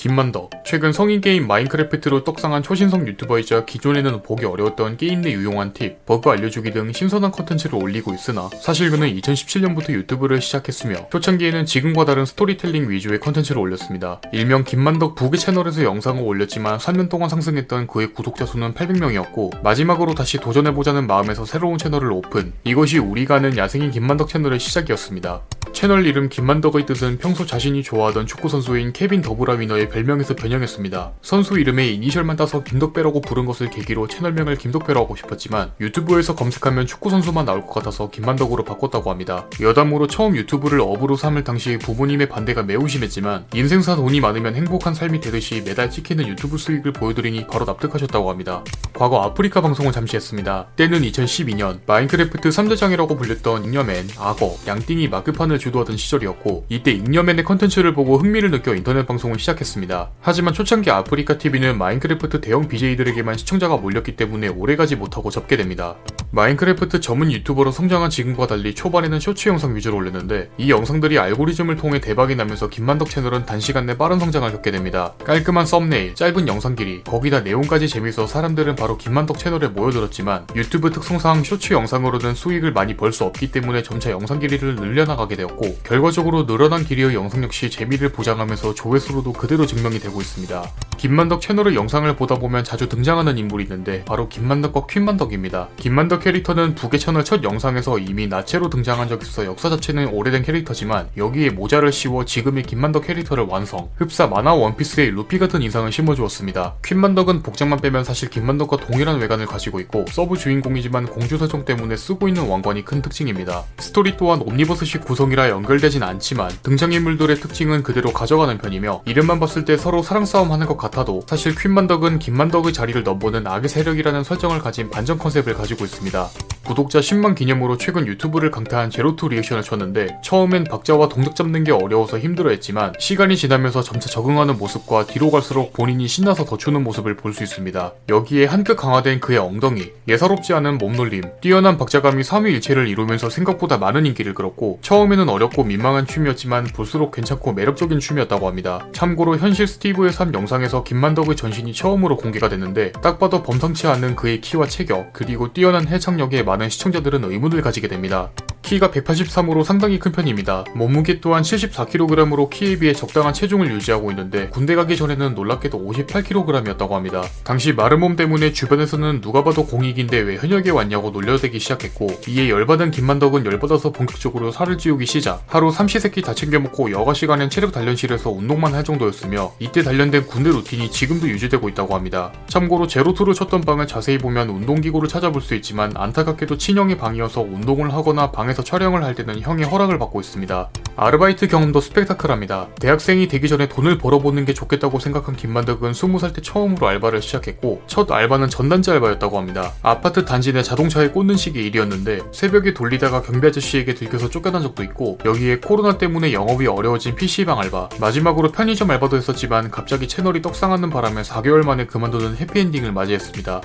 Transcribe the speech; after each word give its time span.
김만덕 0.00 0.50
최근 0.64 0.94
성인 0.94 1.20
게임 1.20 1.46
마인크래프트로 1.46 2.24
떡상한 2.24 2.62
초신성 2.62 3.06
유튜버이자 3.06 3.66
기존에는 3.66 4.22
보기 4.22 4.46
어려웠던 4.46 4.96
게임 4.96 5.20
내 5.20 5.32
유용한 5.32 5.74
팁, 5.74 6.06
버그 6.06 6.30
알려주기 6.30 6.70
등 6.70 6.90
신선한 6.90 7.32
컨텐츠를 7.32 7.74
올리고 7.78 8.14
있으나 8.14 8.48
사실 8.62 8.90
그는 8.90 9.14
2017년부터 9.14 9.90
유튜브를 9.90 10.40
시작했으며 10.40 11.10
초창기에는 11.10 11.66
지금과 11.66 12.06
다른 12.06 12.24
스토리텔링 12.24 12.88
위주의 12.88 13.20
컨텐츠를 13.20 13.60
올렸습니다. 13.60 14.22
일명 14.32 14.64
김만덕 14.64 15.16
부계 15.16 15.36
채널에서 15.36 15.84
영상을 15.84 16.22
올렸지만 16.22 16.78
3년 16.78 17.10
동안 17.10 17.28
상승했던 17.28 17.86
그의 17.86 18.14
구독자 18.14 18.46
수는 18.46 18.72
800명이었고 18.72 19.62
마지막으로 19.62 20.14
다시 20.14 20.38
도전해보자는 20.38 21.06
마음에서 21.06 21.44
새로운 21.44 21.76
채널을 21.76 22.10
오픈 22.10 22.54
이것이 22.64 22.96
우리가 22.96 23.34
아는 23.34 23.58
야생인 23.58 23.90
김만덕 23.90 24.30
채널의 24.30 24.60
시작이었습니다. 24.60 25.42
채널 25.80 26.04
이름 26.04 26.28
김만덕의 26.28 26.84
뜻은 26.84 27.16
평소 27.16 27.46
자신이 27.46 27.82
좋아하던 27.82 28.26
축구선수인 28.26 28.92
케빈 28.92 29.22
더 29.22 29.54
브라위너의 29.54 29.88
별명에서 29.88 30.36
변형했습니다. 30.36 31.12
선수 31.22 31.58
이름의 31.58 31.94
이니셜만 31.94 32.36
따서 32.36 32.62
김덕배라고 32.62 33.22
부른 33.22 33.46
것을 33.46 33.70
계기로 33.70 34.06
채널명을 34.06 34.56
김덕배로 34.56 35.00
하고 35.00 35.16
싶었지만 35.16 35.72
유튜브에서 35.80 36.34
검색하면 36.34 36.86
축구선수만 36.86 37.46
나올 37.46 37.62
것 37.62 37.70
같아서 37.72 38.10
김만덕으로 38.10 38.62
바꿨다고 38.64 39.10
합니다. 39.10 39.48
여담으로 39.58 40.06
처음 40.06 40.36
유튜브를 40.36 40.82
업으로 40.82 41.16
삼을 41.16 41.44
당시 41.44 41.78
부모님의 41.78 42.28
반대가 42.28 42.62
매우 42.62 42.86
심했지만 42.86 43.46
인생사 43.54 43.96
돈이 43.96 44.20
많으면 44.20 44.56
행복한 44.56 44.92
삶이 44.92 45.22
되듯이 45.22 45.62
매달 45.64 45.88
찍히는 45.88 46.28
유튜브 46.28 46.58
수익을 46.58 46.92
보여드리니 46.92 47.46
바로 47.46 47.64
납득하셨다고 47.64 48.28
합니다. 48.28 48.62
과거 48.92 49.22
아프리카 49.22 49.62
방송을 49.62 49.92
잠시 49.92 50.16
했습니다. 50.16 50.66
때는 50.76 51.00
2012년 51.00 51.78
마인크래프트 51.86 52.50
3대장이라고 52.50 53.16
불렸던 53.16 53.64
잉여맨, 53.64 54.08
악어, 54.18 54.58
양띵이 54.66 55.08
마크판을 55.08 55.58
주도하던 55.58 55.96
시절이었고 55.96 56.66
이때 56.68 56.92
잉여맨의 56.92 57.44
컨텐츠를 57.44 57.94
보고 57.94 58.16
흥미를 58.18 58.50
느껴 58.50 58.74
인터넷 58.74 59.06
방송을 59.06 59.38
시작했습니다. 59.38 60.10
하지만 60.20 60.54
초창기 60.54 60.90
아프리카 60.90 61.38
TV는 61.38 61.78
마인크래프트 61.78 62.40
대형 62.40 62.66
BJ들에게만 62.68 63.36
시청자가 63.36 63.76
몰렸기 63.76 64.16
때문에 64.16 64.48
오래가지 64.48 64.96
못하고 64.96 65.30
접게 65.30 65.56
됩니다. 65.56 65.96
마인크래프트 66.32 67.00
전문 67.00 67.30
유튜버로 67.32 67.72
성장한 67.72 68.10
지금과 68.10 68.46
달리 68.46 68.74
초반에는 68.74 69.20
쇼츠 69.20 69.48
영상 69.48 69.74
위주로 69.74 69.96
올렸는데 69.96 70.50
이 70.58 70.70
영상들이 70.70 71.18
알고리즘을 71.18 71.76
통해 71.76 72.00
대박이 72.00 72.36
나면서 72.36 72.68
김만덕 72.68 73.10
채널은 73.10 73.46
단시간 73.46 73.86
내 73.86 73.96
빠른 73.96 74.18
성장을 74.18 74.50
겪게 74.52 74.70
됩니다. 74.70 75.12
깔끔한 75.24 75.66
썸네일, 75.66 76.14
짧은 76.14 76.46
영상 76.48 76.76
길이, 76.76 77.02
거기다 77.04 77.40
내용까지 77.40 77.88
재미있어 77.88 78.26
사람들은 78.26 78.76
바로 78.76 78.96
김만덕 78.96 79.38
채널에 79.38 79.68
모여들었지만 79.68 80.46
유튜브 80.54 80.90
특성상 80.90 81.42
쇼츠 81.44 81.72
영상으로는 81.74 82.34
수익을 82.34 82.72
많이 82.72 82.96
벌 82.96 83.10
수 83.10 83.24
없기 83.24 83.50
때문에 83.50 83.82
점차 83.82 84.12
영상 84.12 84.38
길이를 84.38 84.76
늘려나가게 84.76 85.34
되었고 85.34 85.49
결과적으로 85.84 86.46
늘어난 86.46 86.84
길이의 86.84 87.14
영상 87.14 87.42
역시 87.42 87.70
재미를 87.70 88.10
보장하면서 88.10 88.74
조회수로도 88.74 89.32
그대로 89.32 89.66
증명이 89.66 89.98
되고 89.98 90.20
있습니다. 90.20 90.70
김만덕 91.00 91.40
채널의 91.40 91.74
영상을 91.76 92.14
보다 92.16 92.38
보면 92.38 92.62
자주 92.62 92.86
등장하는 92.86 93.38
인물이 93.38 93.64
있는데 93.64 94.04
바로 94.04 94.28
김만덕과 94.28 94.86
퀸만덕입니다. 94.86 95.68
김만덕 95.76 96.20
캐릭터는 96.20 96.74
부계 96.74 96.98
채널 96.98 97.24
첫 97.24 97.42
영상에서 97.42 97.98
이미 97.98 98.26
나체로 98.26 98.68
등장한 98.68 99.08
적이 99.08 99.26
있어 99.26 99.46
역사 99.46 99.70
자체는 99.70 100.08
오래된 100.08 100.42
캐릭터지만 100.42 101.08
여기에 101.16 101.50
모자를 101.50 101.90
씌워 101.90 102.26
지금의 102.26 102.64
김만덕 102.64 103.06
캐릭터를 103.06 103.44
완성 103.44 103.88
흡사 103.96 104.26
만화 104.26 104.52
원피스의 104.52 105.12
루피 105.12 105.38
같은 105.38 105.62
인상을 105.62 105.90
심어주었습니다. 105.90 106.74
퀸만덕은 106.84 107.42
복장만 107.42 107.80
빼면 107.80 108.04
사실 108.04 108.28
김만덕과 108.28 108.76
동일한 108.76 109.18
외관을 109.20 109.46
가지고 109.46 109.80
있고 109.80 110.04
서브 110.10 110.36
주인공이지만 110.36 111.06
공주 111.06 111.38
설정 111.38 111.64
때문에 111.64 111.96
쓰고 111.96 112.28
있는 112.28 112.46
왕관이 112.46 112.84
큰 112.84 113.00
특징입니다. 113.00 113.64
스토리 113.78 114.18
또한 114.18 114.42
옴니버스식 114.42 115.06
구성이라 115.06 115.48
연결되진 115.48 116.02
않지만 116.02 116.50
등장인물들의 116.62 117.36
특징은 117.36 117.82
그대로 117.82 118.12
가져가는 118.12 118.58
편이며 118.58 119.04
이름만 119.06 119.40
봤을 119.40 119.64
때 119.64 119.78
서로 119.78 120.02
사랑 120.02 120.26
싸움 120.26 120.52
하는 120.52 120.66
것 120.66 120.76
같아도 120.76 121.22
사실 121.26 121.54
퀸만덕은 121.54 122.18
김만덕의 122.18 122.74
자리를 122.74 123.02
넘보는 123.02 123.46
악의 123.46 123.70
세력이라는 123.70 124.22
설정을 124.22 124.58
가진 124.58 124.90
반전 124.90 125.16
컨셉을 125.16 125.54
가지고 125.54 125.86
있습니다. 125.86 126.28
구독자 126.64 127.00
10만 127.00 127.34
기념으로 127.34 127.78
최근 127.78 128.06
유튜브를 128.06 128.50
강타한 128.50 128.90
제로투 128.90 129.28
리액션을 129.28 129.62
쳤는데 129.62 130.18
처음엔 130.22 130.64
박자와 130.64 131.08
동작 131.08 131.34
잡는 131.34 131.64
게 131.64 131.72
어려워서 131.72 132.18
힘들어했지만 132.18 132.92
시간이 132.98 133.36
지나면서 133.36 133.82
점차 133.82 134.08
적응하는 134.08 134.56
모습과 134.58 135.06
뒤로 135.06 135.30
갈수록 135.30 135.72
본인이 135.72 136.06
신나서 136.06 136.44
더 136.44 136.56
추는 136.58 136.84
모습을 136.84 137.16
볼 137.16 137.30
수 137.30 137.44
있습니다. 137.44 137.92
여기에 138.08 138.46
한끗 138.46 138.76
강화된 138.76 139.20
그의 139.20 139.38
엉덩이, 139.38 139.92
예사롭지 140.08 140.52
않은 140.52 140.78
몸놀림, 140.78 141.22
뛰어난 141.40 141.78
박자감이 141.78 142.22
3위 142.22 142.50
일체를 142.54 142.88
이루면서 142.88 143.30
생각보다 143.30 143.78
많은 143.78 144.04
인기를 144.04 144.34
끌었고 144.34 144.80
처음에는 144.82 145.28
어렵고 145.28 145.62
민망한 145.62 146.06
춤이었지만 146.08 146.64
볼수록 146.74 147.12
괜찮고 147.12 147.52
매력적인 147.52 148.00
춤이었다고 148.00 148.48
합니다. 148.48 148.86
참고로 148.92 149.38
현실 149.38 149.68
스티브의 149.68 150.12
삶 150.12 150.34
영상에서 150.34 150.82
김만덕의 150.82 151.36
전신이 151.36 151.72
처음으로 151.72 152.16
공개가 152.16 152.48
됐는데 152.48 152.92
딱 153.00 153.20
봐도 153.20 153.44
범상치 153.44 153.86
않은 153.86 154.16
그의 154.16 154.40
키와 154.40 154.66
체격 154.66 155.12
그리고 155.12 155.52
뛰어난 155.52 155.86
해창력에 155.86 156.42
많은 156.50 156.68
시청자들은 156.68 157.22
의문을 157.22 157.62
가지게 157.62 157.86
됩니다. 157.86 158.28
키가 158.70 158.92
183으로 158.92 159.64
상당히 159.64 159.98
큰 159.98 160.12
편입니다. 160.12 160.64
몸무게 160.76 161.20
또한 161.20 161.42
74kg으로 161.42 162.48
키에 162.48 162.78
비해 162.78 162.92
적당한 162.92 163.34
체중을 163.34 163.68
유지하고 163.68 164.12
있는데 164.12 164.48
군대 164.50 164.76
가기 164.76 164.96
전에는 164.96 165.34
놀랍게도 165.34 165.76
58kg이었다고 165.76 166.90
합니다. 166.90 167.24
당시 167.42 167.72
마른 167.72 167.98
몸 167.98 168.14
때문에 168.14 168.52
주변에서는 168.52 169.22
누가 169.22 169.42
봐도 169.42 169.66
공익인데 169.66 170.18
왜 170.18 170.36
현역에 170.36 170.70
왔냐고 170.70 171.10
놀려대기 171.10 171.58
시작했고 171.58 172.20
이에 172.28 172.48
열받은 172.48 172.92
김만덕은 172.92 173.44
열받아서 173.44 173.90
본격적으로 173.90 174.52
살을 174.52 174.78
찌우기 174.78 175.04
시작 175.04 175.42
하루 175.48 175.72
삼시세끼 175.72 176.22
다 176.22 176.32
챙겨 176.32 176.60
먹고 176.60 176.92
여가 176.92 177.12
시간엔 177.12 177.50
체력 177.50 177.72
단련실에서 177.72 178.30
운동만 178.30 178.72
할 178.74 178.84
정도였으며 178.84 179.50
이때 179.58 179.82
단련된 179.82 180.26
군대 180.26 180.50
루틴이 180.50 180.92
지금도 180.92 181.28
유지되고 181.28 181.68
있다고 181.70 181.96
합니다. 181.96 182.32
참고로 182.46 182.86
제로투를 182.86 183.34
쳤던 183.34 183.62
방을 183.62 183.88
자세히 183.88 184.18
보면 184.18 184.48
운동기구를 184.48 185.08
찾아볼 185.08 185.42
수 185.42 185.56
있지만 185.56 185.92
안타깝게도 185.96 186.56
친형의 186.56 186.98
방이어서 186.98 187.40
운동을 187.40 187.92
하거나 187.92 188.30
방에서 188.30 188.59
촬영을 188.62 189.04
할 189.04 189.14
때는 189.14 189.40
형의 189.40 189.66
허락을 189.66 189.98
받고 189.98 190.20
있습니다. 190.20 190.70
아르바이트 190.96 191.48
경험도 191.48 191.80
스펙타클합니다. 191.80 192.68
대학생이 192.78 193.28
되기 193.28 193.48
전에 193.48 193.68
돈을 193.68 193.98
벌어보는 193.98 194.44
게 194.44 194.52
좋겠다고 194.52 194.98
생각한 194.98 195.36
김만덕은 195.36 195.92
20살 195.92 196.34
때 196.34 196.42
처음으로 196.42 196.86
알바를 196.88 197.22
시작했고 197.22 197.82
첫 197.86 198.10
알바는 198.10 198.48
전단지 198.50 198.90
알바였다고 198.90 199.38
합니다. 199.38 199.72
아파트 199.82 200.24
단지 200.24 200.52
내 200.52 200.62
자동차에 200.62 201.08
꽂는 201.08 201.36
식의 201.36 201.64
일이었는데 201.64 202.20
새벽에 202.32 202.74
돌리다가 202.74 203.22
경비 203.22 203.46
아저씨에게 203.46 203.94
들켜서 203.94 204.28
쫓겨난 204.28 204.62
적도 204.62 204.82
있고 204.82 205.18
여기에 205.24 205.60
코로나 205.60 205.96
때문에 205.96 206.32
영업이 206.32 206.66
어려워진 206.66 207.14
PC방 207.14 207.58
알바 207.58 207.90
마지막으로 208.00 208.52
편의점 208.52 208.90
알바도 208.90 209.16
했었지만 209.16 209.70
갑자기 209.70 210.06
채널이 210.06 210.42
떡상하는 210.42 210.90
바람에 210.90 211.22
4개월 211.22 211.64
만에 211.64 211.86
그만두는 211.86 212.36
해피엔딩을 212.36 212.92
맞이했습니다. 212.92 213.60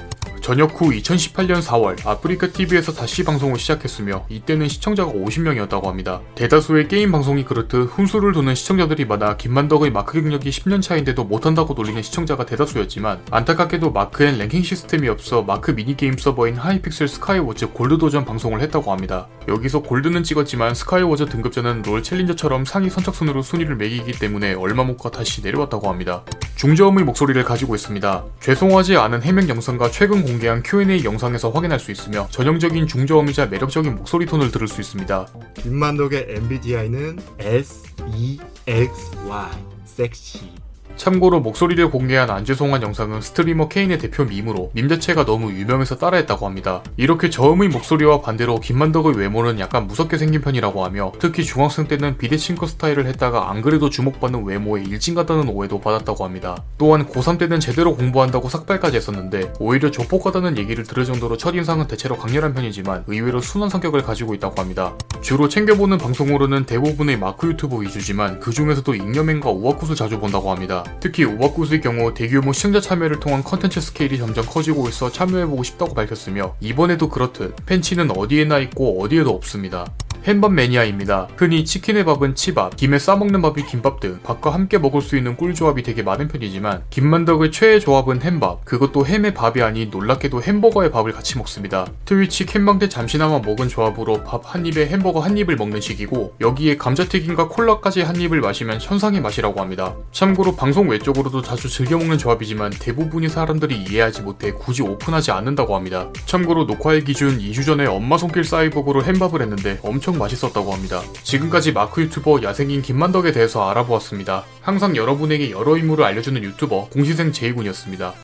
전역 0.46 0.80
후 0.80 0.92
2018년 0.92 1.60
4월 1.60 2.06
아프리카 2.06 2.46
TV에서 2.46 2.94
다시 2.94 3.24
방송을 3.24 3.58
시작했으며 3.58 4.28
이때는 4.30 4.68
시청자가 4.68 5.12
50명이었다고 5.12 5.86
합니다. 5.86 6.22
대다수의 6.36 6.88
게임 6.88 7.12
방송이 7.12 7.44
그렇듯 7.44 7.90
훈수를 7.90 8.32
두는 8.32 8.54
시청자들이 8.54 9.06
많아 9.06 9.38
김만덕의 9.38 9.90
마크 9.90 10.22
경력이 10.22 10.52
10년 10.52 10.84
차인데도 10.84 11.24
못한다고 11.24 11.74
놀리는 11.74 12.00
시청자가 12.00 12.46
대다수였지만 12.46 13.22
안타깝게도 13.32 13.90
마크엔 13.90 14.38
랭킹 14.38 14.62
시스템이 14.62 15.10
없어 15.10 15.42
마크 15.42 15.72
미니게임 15.72 16.16
서버인 16.16 16.58
하이픽셀 16.58 17.08
스카이워즈 17.08 17.70
골드 17.72 17.98
도전 17.98 18.24
방송을 18.24 18.62
했다고 18.62 18.92
합니다. 18.92 19.28
여기서 19.48 19.82
골드는 19.82 20.22
찍었지만 20.22 20.76
스카이워즈 20.76 21.26
등급전은 21.26 21.82
롤 21.82 22.04
챌린저처럼 22.04 22.66
상위 22.66 22.92
선착순으로 22.92 23.42
순위를 23.42 23.78
매기기 23.78 24.20
때문에 24.20 24.54
얼마 24.54 24.84
못 24.84 24.98
가 24.98 25.10
다시 25.10 25.42
내려왔다고 25.42 25.90
합니다. 25.90 26.24
중저음의 26.56 27.04
목소리를 27.04 27.44
가지고 27.44 27.76
있습니다. 27.76 28.24
죄송하지 28.40 28.96
않은 28.96 29.22
해명 29.24 29.48
영상과 29.50 29.92
최근 29.92 30.24
공개한 30.24 30.64
Q&A 30.64 31.04
영상에서 31.04 31.50
확인할 31.50 31.80
수 31.80 31.92
있으며 31.92 32.28
전형적인 32.32 32.88
중저음이자 32.88 33.48
매력적인 33.48 33.96
목소리 33.96 34.26
톤을 34.26 34.52
들을 34.52 34.68
수 34.68 34.80
있습니다. 34.80 35.28
김만덕의 35.56 36.28
MBTI는 36.30 37.20
S, 37.40 37.84
E, 38.14 38.40
X, 38.68 39.18
Y. 39.28 39.50
섹시. 39.86 40.65
참고로 40.98 41.42
목소리를 41.42 41.92
공개한 41.92 42.30
안죄송한 42.30 42.82
영상은 42.82 43.22
스트리머 43.22 43.68
케인의 43.68 44.00
대표 44.00 44.24
밈으로 44.24 44.72
밈 44.74 44.88
자체가 44.88 45.26
너무 45.26 45.52
유명해서 45.52 45.98
따라했다고 45.98 46.46
합니다. 46.46 46.82
이렇게 46.96 47.30
저음의 47.30 47.70
목소리와 47.70 48.22
반대로 48.22 48.60
김만덕의 48.60 49.18
외모는 49.18 49.60
약간 49.60 49.88
무섭게 49.88 50.18
생긴 50.18 50.42
편이라고 50.42 50.86
하며 50.86 51.12
특히 51.20 51.44
중학생 51.44 51.88
때는 51.88 52.18
비대칭커 52.18 52.68
스타일을 52.68 53.06
했다가 53.08 53.52
안 53.52 53.62
그래도 53.62 53.90
주목받는 53.90 54.46
외모에 54.46 54.84
일진 54.84 55.16
같다는 55.16 55.50
오해도 55.50 55.82
받았다고 55.82 56.24
합니다. 56.24 56.64
또한 56.78 57.06
고3 57.08 57.38
때는 57.38 57.60
제대로 57.60 57.96
공부한다고 57.96 58.48
삭발까지 58.48 58.98
했었는데 58.98 59.54
오히려 59.60 59.92
조폭하다는 59.92 60.58
얘기를 60.58 60.84
들을 60.84 61.04
정도로 61.04 61.38
첫 61.38 61.56
인상은 61.56 61.88
대체로 61.88 62.16
강렬한 62.18 62.54
편이지만 62.54 63.04
의외로 63.08 63.42
순한 63.42 63.70
성격을 63.70 64.04
가지고 64.04 64.34
있다고 64.34 64.62
합니다. 64.62 64.94
주로 65.22 65.50
챙겨보는 65.50 65.98
방송으로는 65.98 66.66
대부분의 66.66 67.18
마크 67.18 67.48
유튜버 67.48 67.78
위주지만 67.78 68.40
그 68.40 68.52
중에서도 68.52 68.96
잉여맨과 68.96 69.50
우왁굳을 69.50 69.96
자주 69.96 70.20
본다고 70.20 70.52
합니다. 70.52 70.85
특히 71.00 71.24
우왁굳의 71.24 71.82
경우 71.82 72.14
대규모 72.14 72.54
시청자 72.54 72.80
참여를 72.80 73.20
통한 73.20 73.44
컨텐츠 73.44 73.82
스케일이 73.82 74.18
점점 74.18 74.46
커지고 74.46 74.88
있어 74.90 75.12
참여해보고 75.12 75.64
싶다고 75.64 75.94
밝혔으며 75.94 76.56
이번에도 76.60 77.10
그렇듯 77.10 77.56
팬치는 77.66 78.12
어디에나 78.12 78.60
있고 78.60 79.02
어디에도 79.02 79.32
없습니다. 79.32 79.86
햄밥 80.26 80.54
매니아입니다. 80.54 81.28
흔히 81.36 81.66
치킨에 81.66 82.06
밥은 82.06 82.34
치밥, 82.34 82.78
김에 82.78 82.98
싸먹는 82.98 83.42
밥이 83.42 83.66
김밥 83.68 84.00
등 84.00 84.20
밥과 84.24 84.54
함께 84.54 84.80
먹을 84.80 85.02
수 85.02 85.18
있는 85.18 85.36
꿀조합이 85.36 85.84
되게 85.84 86.02
많은 86.02 86.28
편이지만 86.28 86.84
김만덕의 86.90 87.52
최애 87.52 87.80
조합은 87.80 88.22
햄밥, 88.24 88.66
그것도 88.66 89.06
햄에 89.06 89.34
밥이 89.34 89.62
아닌 89.62 89.90
놀랍게도 89.92 90.42
햄버거에 90.42 90.92
밥을 90.92 91.12
같이 91.12 91.38
먹습니다. 91.38 91.86
트위치 92.06 92.46
캠방 92.46 92.80
때 92.80 92.90
잠시나마 92.90 93.40
먹은 93.40 93.68
조합으로 93.68 94.24
밥 94.24 94.46
한 94.46 94.66
입에 94.66 94.88
햄버거 94.88 95.20
한 95.20 95.38
입을 95.38 95.56
먹는 95.56 95.82
식이고 95.82 96.36
여기에 96.40 96.78
감자튀김과 96.78 97.50
콜라까지 97.50 98.02
한 98.02 98.16
입을 98.16 98.42
마시면 98.42 98.80
환상의 98.80 99.20
맛이라고 99.22 99.60
합니다. 99.60 99.96
참고로 100.12 100.56
방송 100.56 100.90
외적으로도 100.90 101.42
자주 101.42 101.68
즐겨 101.70 101.98
먹는 101.98 102.18
조합이지만 102.18 102.72
대부분의 102.72 103.30
사람들이 103.30 103.84
이해하지 103.84 104.22
못해 104.22 104.52
굳이 104.52 104.82
오픈하지 104.82 105.32
않는다고 105.32 105.76
합니다. 105.76 106.10
참고로 106.26 106.66
녹화일 106.66 107.04
기준 107.04 107.40
2주 107.40 107.66
전에 107.66 107.86
엄마 107.86 108.18
손길 108.18 108.44
사이버그로 108.44 109.04
햄밥을 109.04 109.42
했는데 109.42 109.80
엄청 110.16 110.20
맛있었다고 110.20 110.74
합니다. 110.74 111.02
지금까지 111.24 111.72
마크 111.74 112.02
유튜버 112.02 112.42
야생인 112.44 112.82
김만덕에 112.82 113.32
대해서 113.32 113.70
알아보았습니다. 113.70 114.46
항상 114.62 114.96
여러분에게 114.96 115.52
여러 115.52 115.78
인물을 115.78 116.04
알려주는 116.04 116.42
유튜버 116.44 116.90
공시생 116.90 117.32
제이군이었습니다. 117.32 118.14